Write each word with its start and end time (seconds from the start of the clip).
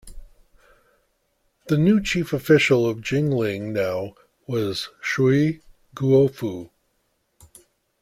The 1.67 1.77
new 1.77 2.01
Chief 2.01 2.33
Official 2.33 2.89
of 2.89 3.03
Jingling 3.03 3.71
now 3.71 4.15
was 4.47 4.89
Cui 5.13 5.61
Guofu. 5.95 6.71